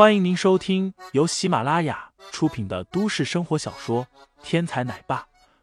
[0.00, 4.06] 欢迎您收听由喜马拉雅出品的都市生活小说
[4.42, 5.18] 《天才奶爸》，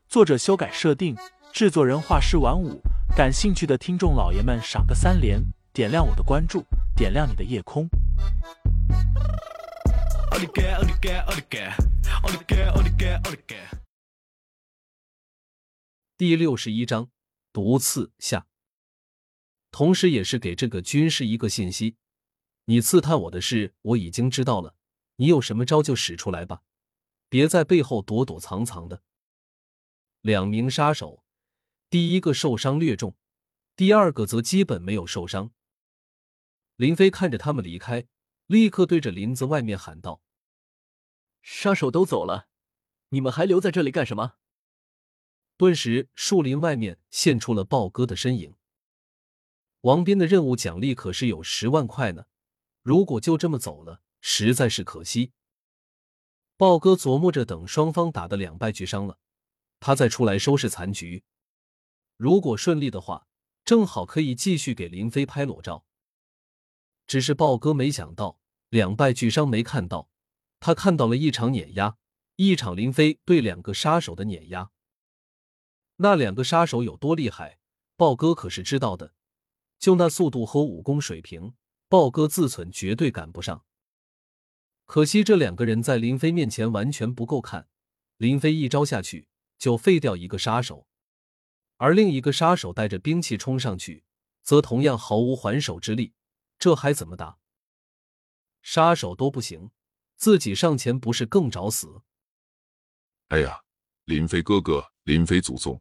[0.08, 1.18] 作者修改设定，
[1.52, 2.80] 制作人画师晚舞。
[3.16, 5.42] 感兴趣的听众老爷们，赏个三连，
[5.74, 6.64] 点亮我的关注，
[6.96, 7.90] 点亮你的夜空。
[16.16, 17.10] 第六十一章
[17.52, 18.46] 毒刺下，
[19.72, 21.96] 同时也是给这个军师一个信息：
[22.70, 24.76] 你刺探我的事，我已经知道了。
[25.16, 26.64] 你有什么招就使出来吧，
[27.30, 29.02] 别在背后躲躲藏藏的。
[30.20, 31.24] 两名杀手，
[31.90, 33.16] 第一个受伤略重，
[33.78, 35.52] 第二个则基本没有受伤。
[36.76, 38.06] 林飞看着他们离开，
[38.48, 40.22] 立刻对着林子外面喊道
[41.42, 42.50] ：“杀手都走了，
[43.10, 44.34] 你们还留在这里干什么？”
[45.56, 48.56] 顿时，树林外面现出了豹哥的身影。
[49.82, 52.26] 王斌的任务奖励可是有十万块呢，
[52.88, 55.34] 如果就这么走了，实在是可惜。
[56.56, 59.20] 豹哥琢磨着，等双方打得两败俱伤了，
[59.82, 61.26] 他再出来收拾残局。
[62.16, 63.28] 如果顺利的话，
[63.66, 65.84] 正好可以继续给林飞拍裸照。
[67.06, 70.10] 只是豹哥没想到，两败俱伤没看到，
[70.62, 71.98] 他看到了一场碾压，
[72.38, 74.72] 一场林飞对两个杀手的碾压。
[75.98, 77.60] 那两个杀手有多厉害，
[77.98, 79.14] 豹哥可是知道的。
[79.78, 81.54] 就那速度和武功水平，
[81.90, 83.64] 豹哥自忖绝对赶不上。
[84.86, 87.68] 可惜这两个人在林飞面前完全不够看，
[88.18, 90.88] 林飞一招下去就废掉一个杀手，
[91.78, 94.04] 而另一个杀手带着兵器冲上去，
[94.44, 96.14] 则同样毫无还手之力。
[96.60, 97.38] 这还怎么打？
[98.62, 99.72] 杀手都不行，
[100.16, 102.02] 自己上前不是更找死？
[103.28, 103.62] 哎呀，
[104.06, 105.80] 林飞哥哥，林飞祖宗！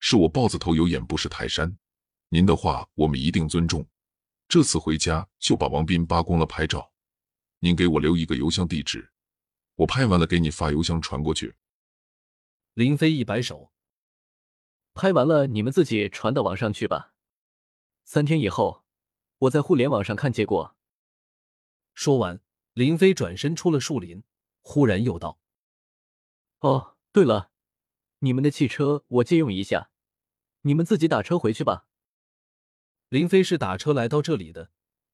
[0.00, 1.78] 是我豹子头有眼不识泰山，
[2.28, 3.86] 您的话我们一定尊重。
[4.48, 6.92] 这次回家就把王斌扒光了拍照，
[7.58, 9.12] 您给我留一个邮箱地址，
[9.74, 11.56] 我拍完了给你发邮箱传过去。
[12.74, 13.72] 林飞一摆手，
[14.94, 17.14] 拍完了你们自己传到网上去吧，
[18.04, 18.84] 三天以后
[19.38, 20.76] 我在互联网上看结果。
[21.94, 22.40] 说完，
[22.72, 24.22] 林飞转身出了树林，
[24.62, 25.40] 忽然又道
[26.60, 27.50] ：“哦，对了。”
[28.20, 29.90] 你们的汽车我借用一下，
[30.62, 31.86] 你们自己打车回去吧。
[33.08, 34.70] 林飞是打车来到这里的，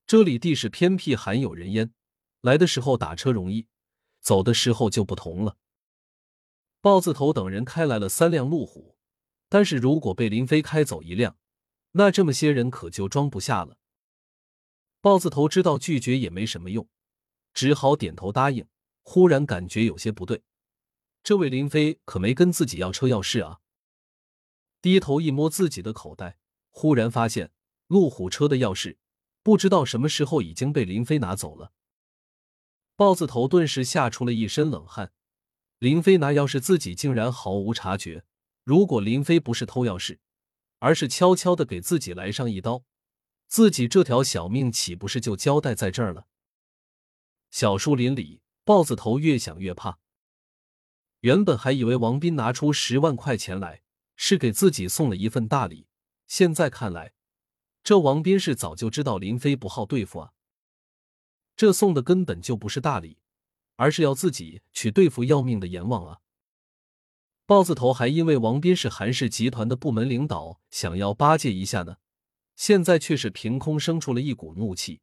[0.06, 1.92] 这里地势偏僻，罕有人烟，
[2.40, 3.66] 来的时候打车容易，
[4.20, 5.58] 走的时候就不同了。
[6.80, 8.96] 豹子头等人开来了三辆路虎，
[9.48, 11.36] 但是如果被林飞开走一辆，
[11.92, 13.76] 那这么些人可就装不下了。
[15.02, 16.88] 豹子头知道拒绝也没什么用，
[17.52, 18.66] 只好点头答应。
[19.02, 20.44] 忽然感觉有些不对。
[21.22, 23.58] 这位林飞可没跟自己要车钥匙啊！
[24.80, 26.38] 低头一摸自己的口袋，
[26.70, 27.52] 忽然发现
[27.92, 28.96] 路虎车的钥匙
[29.42, 31.74] 不知道什么时候已经被林飞拿走了。
[32.96, 35.12] 豹子头顿时吓出了一身冷汗。
[35.78, 38.24] 林飞拿钥匙，自己竟然毫无察觉。
[38.64, 40.20] 如果林飞不是偷钥匙，
[40.78, 42.84] 而是悄悄的给自己来上一刀，
[43.46, 46.26] 自己这条小命岂不是就交代在这儿了？
[47.50, 49.98] 小树林里，豹子头越想越怕。
[51.20, 53.82] 原本还以为王斌拿出十万块钱来
[54.16, 55.88] 是给自己送了一份大礼，
[56.26, 57.12] 现在看来，
[57.82, 60.32] 这王斌是早就知道林飞不好对付啊。
[61.56, 63.18] 这送的根本就不是大礼，
[63.76, 66.20] 而是要自己去对付要命的阎王啊！
[67.44, 71.96] 豹子头还因为王斌是韩氏集团的部门领导，想要巴结一下呢，
[72.56, 75.00] 现在却是凭空生出了一股怒气。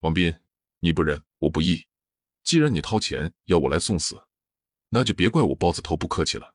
[0.00, 0.34] 王斌，
[0.80, 1.86] 你不仁，我不义。
[2.42, 4.20] 既然你掏钱要我来送死。
[4.92, 6.52] 那就别怪我豹子头不客气了。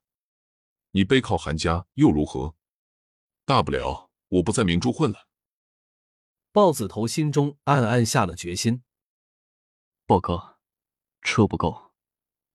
[0.92, 2.54] 你背靠韩家又如何？
[3.46, 5.28] 大不了我不在明珠混了。
[6.52, 8.84] 豹子头心中暗暗下了决心。
[10.06, 10.60] 豹哥，
[11.22, 11.94] 车不够，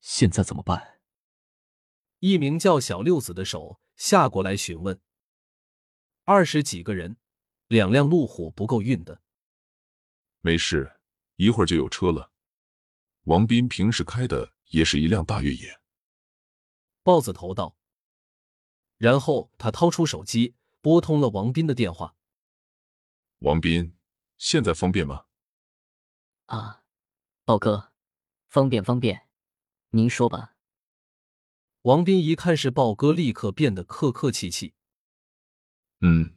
[0.01, 1.01] 现在怎么办？
[2.21, 5.01] 一名叫小六子的手下过来询问。
[6.25, 7.17] 二十几个人，
[7.67, 9.23] 两辆路虎不够运的。
[10.41, 11.01] 没事，
[11.37, 12.33] 一会儿就有车了。
[13.25, 14.53] 王斌平时开的。
[14.71, 15.81] 也是一辆大越野。
[17.03, 17.77] 豹子头道。
[18.99, 22.15] 然后他掏出手机，拨通了王斌的电话。
[23.41, 23.97] 王斌，
[24.39, 25.25] 现在方便吗？
[26.47, 26.83] 啊，
[27.45, 27.93] 豹哥，
[28.49, 29.29] 方便方便，
[29.91, 30.57] 您说吧。
[31.83, 34.75] 王斌一看是豹哥，立刻变得客客气气。
[36.01, 36.37] 嗯，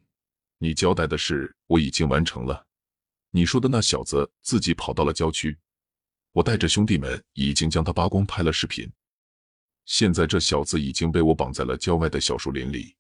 [0.57, 2.67] 你交代的事我已经完成了。
[3.31, 5.57] 你说的那小子自己跑到了郊区。
[6.31, 8.91] 我带着兄弟们已经将他扒光，拍了视频。
[9.85, 12.95] 现在这小子已经被我绑在了郊外的小树林里，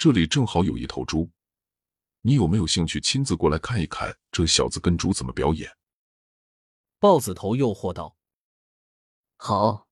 [0.00, 1.30] 这里正好有一头猪。
[2.22, 5.76] 你有没有兴趣亲自过来看一看这小子跟猪怎么表演？
[6.98, 8.16] 豹子头诱惑道
[9.36, 9.88] ：“好，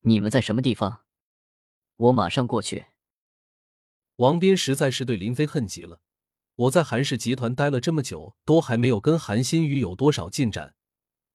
[0.00, 1.04] 你们在什么地方？
[1.94, 2.86] 我马上过去。”
[4.16, 6.00] 王斌实在是对林飞恨极了。
[6.56, 10.74] 我在韩氏集团待了这么久，都还没有跟韩新宇有多少进展。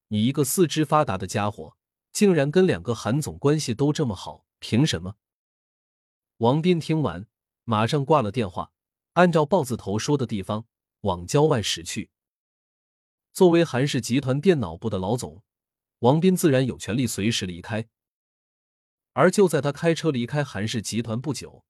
[0.08, 1.78] 你一个四肢发达的家伙，
[2.12, 5.16] 竟然跟两个韩总关系都这么好，凭什么？
[6.36, 7.26] 王斌听完，
[7.64, 8.72] 马上挂了电话，
[9.14, 10.66] 按照豹子头说的地方
[11.00, 12.10] 往郊外驶去。
[13.32, 15.42] 作为韩氏集团电脑部的老总，
[16.00, 17.88] 王斌自然有权利随时离开。
[19.12, 21.64] 而就在他开车离开韩氏集团不久，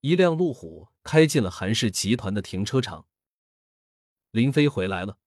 [0.00, 3.06] 一辆路虎开进了韩氏集团的停车场。
[4.30, 5.18] 林飞回来了。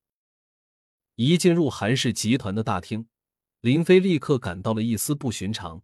[1.16, 3.07] 一进入韩氏集团的大厅，
[3.60, 5.84] 林飞立刻感到了一丝不寻常。